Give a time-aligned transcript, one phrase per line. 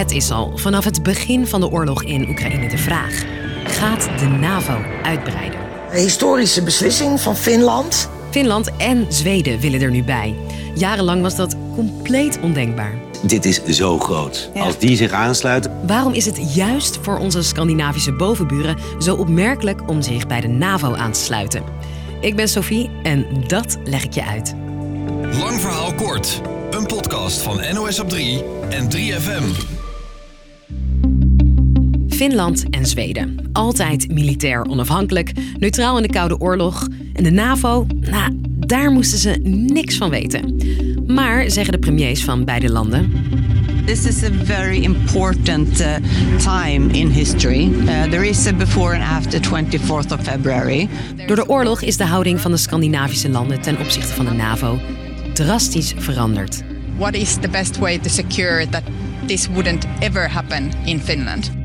[0.00, 3.24] Het is al vanaf het begin van de oorlog in Oekraïne de vraag:
[3.64, 5.60] gaat de NAVO uitbreiden?
[5.90, 8.08] Een historische beslissing van Finland.
[8.30, 10.34] Finland en Zweden willen er nu bij.
[10.74, 12.94] Jarenlang was dat compleet ondenkbaar.
[13.22, 14.50] Dit is zo groot.
[14.54, 15.86] Als die zich aansluiten.
[15.86, 20.94] Waarom is het juist voor onze Scandinavische bovenburen zo opmerkelijk om zich bij de NAVO
[20.94, 21.62] aan te sluiten?
[22.20, 24.54] Ik ben Sophie en dat leg ik je uit.
[25.38, 26.40] Lang verhaal kort.
[26.70, 29.78] Een podcast van NOS op 3 en 3FM.
[32.20, 33.48] Finland en Zweden.
[33.52, 36.88] Altijd militair onafhankelijk, neutraal in de Koude Oorlog.
[37.12, 39.30] En de NAVO, nou, daar moesten ze
[39.72, 40.56] niks van weten.
[41.06, 43.12] Maar, zeggen de premiers van beide landen.
[43.84, 45.94] This is a very important uh,
[46.38, 47.64] time in history.
[47.64, 50.88] Uh, there is a before and after 24th of February.
[51.26, 54.78] Door de oorlog is de houding van de Scandinavische landen ten opzichte van de NAVO
[55.32, 56.62] drastisch veranderd.
[56.96, 58.82] What is the best way to secure that
[59.26, 61.59] this wouldn't ever happen in Finland?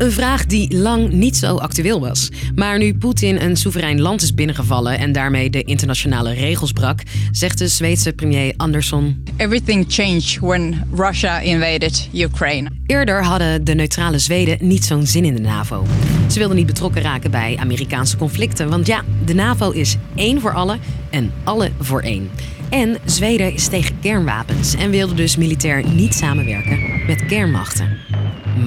[0.00, 2.28] Een vraag die lang niet zo actueel was.
[2.54, 7.58] Maar nu Poetin een soeverein land is binnengevallen en daarmee de internationale regels brak, zegt
[7.58, 9.24] de Zweedse premier Andersson.
[9.36, 12.70] Everything changed when Russia invaded Ukraine.
[12.86, 15.86] Eerder hadden de neutrale Zweden niet zo'n zin in de NAVO.
[16.28, 20.54] Ze wilden niet betrokken raken bij Amerikaanse conflicten, want ja, de NAVO is één voor
[20.54, 20.78] alle
[21.10, 22.30] en alle voor één.
[22.70, 28.09] En Zweden is tegen kernwapens en wilde dus militair niet samenwerken met kernmachten.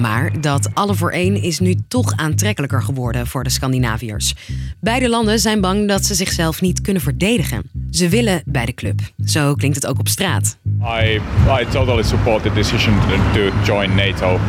[0.00, 4.34] Maar dat alle voor één is nu toch aantrekkelijker geworden voor de Scandinaviërs.
[4.80, 7.62] Beide landen zijn bang dat ze zichzelf niet kunnen verdedigen.
[7.90, 9.00] Ze willen bij de club.
[9.24, 10.58] Zo klinkt het ook op straat.
[11.02, 11.20] I,
[11.60, 12.94] I totally support the decision
[13.32, 14.40] to join NATO.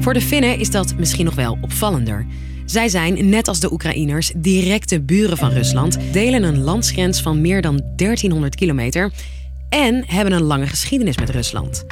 [0.00, 2.26] Voor de Finnen is dat misschien nog wel opvallender.
[2.64, 7.62] Zij zijn, net als de Oekraïners, directe buren van Rusland, delen een landsgrens van meer
[7.62, 9.12] dan 1300 kilometer
[9.68, 11.84] en hebben een lange geschiedenis met Rusland.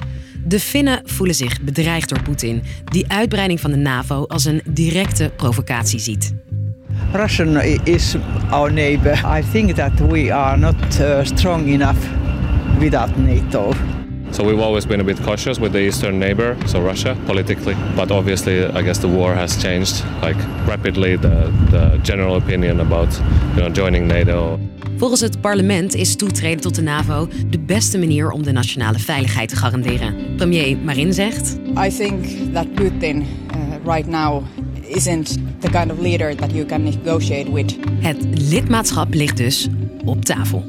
[0.46, 5.30] De Finnen voelen zich bedreigd door Poetin, die uitbreiding van de NAVO als een directe
[5.36, 6.34] provocatie ziet.
[7.12, 8.16] Russia is
[8.50, 9.38] our neighbor.
[9.38, 11.98] I think that we are not uh, strong enough
[12.78, 13.72] without NATO.
[14.30, 17.76] So we've always been a bit cautious with the eastern neighbor, so Russia, politically.
[17.96, 23.20] But obviously, I guess the war has changed like rapidly the, the general opinion about
[23.54, 24.58] you know, joining NATO.
[24.96, 29.48] Volgens het parlement is toetreden tot de NAVO de beste manier om de nationale veiligheid
[29.48, 30.36] te garanderen.
[30.36, 33.24] Premier Marin zegt: I think that Putin uh,
[33.84, 34.42] right now
[34.82, 37.76] isn't the kind of leader that you can negotiate with.
[38.00, 39.68] Het lidmaatschap ligt dus
[40.04, 40.64] op tafel.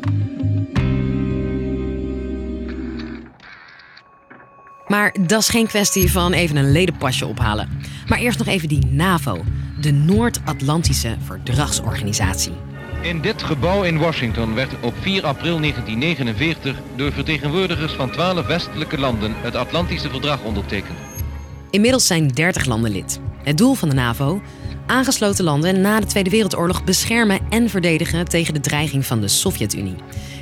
[4.87, 7.69] Maar dat is geen kwestie van even een ledenpasje ophalen.
[8.07, 9.43] Maar eerst nog even die NAVO,
[9.81, 12.53] de Noord-Atlantische Verdragsorganisatie.
[13.01, 18.97] In dit gebouw in Washington werd op 4 april 1949 door vertegenwoordigers van 12 westelijke
[18.97, 20.97] landen het Atlantische Verdrag ondertekend.
[21.69, 23.19] Inmiddels zijn 30 landen lid.
[23.43, 24.41] Het doel van de NAVO?
[24.85, 29.95] Aangesloten landen na de Tweede Wereldoorlog beschermen en verdedigen tegen de dreiging van de Sovjet-Unie.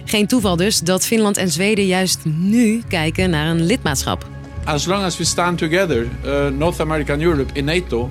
[0.06, 4.28] Geen toeval dus dat Finland en Zweden juist nu kijken naar een lidmaatschap.
[4.64, 8.10] As long as we stand together, uh, North America and Europe in NATO,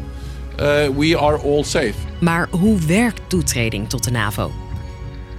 [0.97, 1.95] we are all safe.
[2.21, 4.53] Maar hoe werkt toetreding tot de NAVO?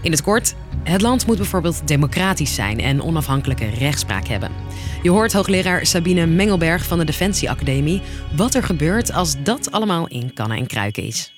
[0.01, 4.51] In het kort, het land moet bijvoorbeeld democratisch zijn en onafhankelijke rechtspraak hebben.
[5.01, 8.01] Je hoort hoogleraar Sabine Mengelberg van de Defensieacademie
[8.35, 11.33] wat er gebeurt als dat allemaal in kannen en kruiken is.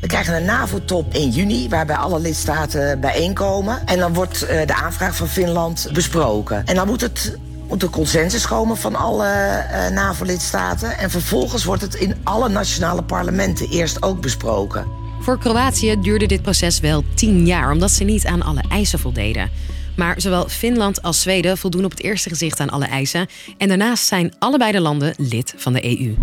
[0.00, 3.86] We krijgen een NAVO-top in juni, waarbij alle lidstaten bijeenkomen.
[3.86, 6.66] En dan wordt uh, de aanvraag van Finland besproken.
[6.66, 7.38] En dan moet het
[7.68, 9.26] moet de consensus komen van alle
[9.70, 10.98] uh, NAVO-lidstaten.
[10.98, 14.86] En vervolgens wordt het in alle nationale parlementen eerst ook besproken.
[15.20, 19.50] Voor Kroatië duurde dit proces wel tien jaar, omdat ze niet aan alle eisen voldeden.
[19.96, 23.26] Maar zowel Finland als Zweden voldoen op het eerste gezicht aan alle eisen.
[23.58, 26.14] En daarnaast zijn allebei de landen lid van de EU.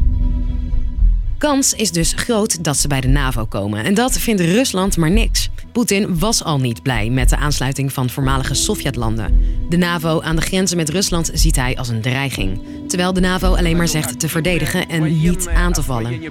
[1.38, 3.84] Kans is dus groot dat ze bij de NAVO komen.
[3.84, 5.50] En dat vindt Rusland maar niks.
[5.74, 9.46] Poetin was al niet blij met de aansluiting van voormalige Sovjetlanden.
[9.70, 12.60] De NAVO aan de grenzen met Rusland ziet hij als een dreiging.
[12.88, 16.22] Terwijl de NAVO alleen maar zegt te verdedigen en niet aan te vallen.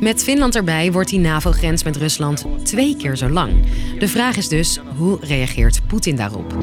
[0.00, 3.52] Met Finland erbij wordt die NAVO-grens met Rusland twee keer zo lang.
[3.98, 6.54] De vraag is dus, hoe reageert Poetin daarop?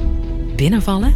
[0.56, 1.14] Binnenvallen?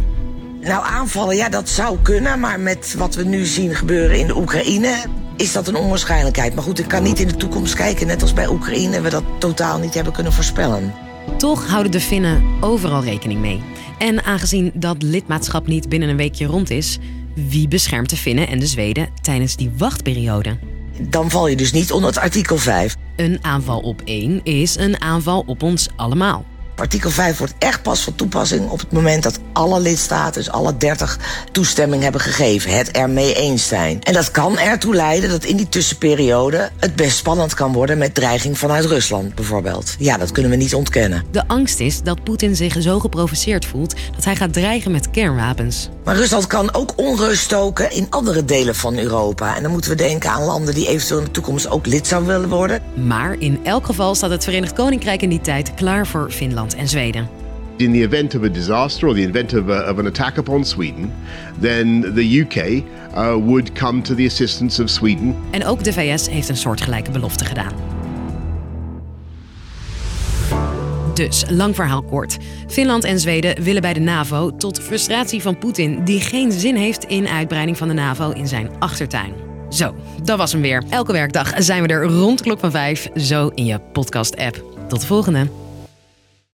[0.60, 2.40] Nou, aanvallen, ja, dat zou kunnen.
[2.40, 5.21] Maar met wat we nu zien gebeuren in de Oekraïne...
[5.42, 6.54] is dat een onwaarschijnlijkheid.
[6.54, 8.06] Maar goed, ik kan niet in de toekomst kijken.
[8.06, 10.94] Net als bij Oekraïne we dat totaal niet hebben kunnen voorspellen.
[11.38, 13.62] Toch houden de Finnen overal rekening mee.
[13.98, 16.98] En aangezien dat lidmaatschap niet binnen een weekje rond is...
[17.34, 20.58] wie beschermt de Finnen en de Zweden tijdens die wachtperiode?
[21.00, 22.96] Dan val je dus niet onder het artikel 5.
[23.16, 26.44] Een aanval op één is een aanval op ons allemaal.
[26.82, 30.76] Artikel 5 wordt echt pas van toepassing op het moment dat alle lidstaten, dus alle
[30.76, 31.18] 30,
[31.52, 32.76] toestemming hebben gegeven.
[32.76, 34.02] Het ermee eens zijn.
[34.02, 38.14] En dat kan ertoe leiden dat in die tussenperiode het best spannend kan worden met
[38.14, 39.94] dreiging vanuit Rusland bijvoorbeeld.
[39.98, 41.24] Ja, dat kunnen we niet ontkennen.
[41.30, 45.88] De angst is dat Poetin zich zo geprovoceerd voelt dat hij gaat dreigen met kernwapens.
[46.04, 49.56] Maar Rusland kan ook onrust stoken in andere delen van Europa.
[49.56, 52.30] En dan moeten we denken aan landen die eventueel in de toekomst ook lid zouden
[52.30, 52.82] willen worden.
[53.06, 56.88] Maar in elk geval staat het Verenigd Koninkrijk in die tijd klaar voor Finland en
[56.88, 57.28] Zweden.
[57.76, 60.64] In the event of a disaster or the event of, a, of an attack upon
[60.64, 61.12] Sweden,
[61.60, 62.82] then the UK uh,
[63.34, 65.36] would come to the assistance of Sweden.
[65.50, 67.91] En ook de VS heeft een soortgelijke belofte gedaan.
[71.14, 72.36] Dus, lang verhaal kort.
[72.66, 77.04] Finland en Zweden willen bij de NAVO tot frustratie van Poetin, die geen zin heeft
[77.04, 79.32] in uitbreiding van de NAVO in zijn achtertuin.
[79.68, 80.82] Zo, dat was hem weer.
[80.88, 84.64] Elke werkdag zijn we er rond de klok van vijf, zo in je podcast-app.
[84.88, 85.61] Tot de volgende.